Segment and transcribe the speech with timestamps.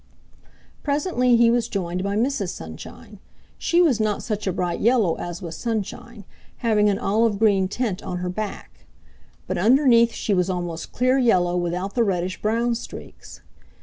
[0.81, 2.49] Presently he was joined by Mrs.
[2.49, 3.19] Sunshine.
[3.59, 6.25] She was not such a bright yellow as was Sunshine,
[6.65, 8.87] having an olive green tint on her back.
[9.45, 13.41] But underneath she was almost clear yellow without the reddish brown streaks.